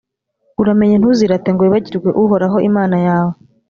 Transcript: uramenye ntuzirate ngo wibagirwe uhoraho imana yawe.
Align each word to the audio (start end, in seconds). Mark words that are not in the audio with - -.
uramenye 0.61 0.95
ntuzirate 0.97 1.49
ngo 1.51 1.61
wibagirwe 1.63 2.09
uhoraho 2.23 2.57
imana 2.69 2.97
yawe. 3.07 3.33